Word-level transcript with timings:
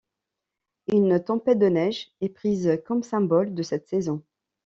Une 0.87 1.23
tempête 1.23 1.59
de 1.59 1.67
neige 1.67 2.09
est 2.21 2.29
prise 2.29 2.81
comme 2.87 3.03
symbole 3.03 3.53
de 3.53 3.61
cette 3.61 3.87
saison. 3.87 4.23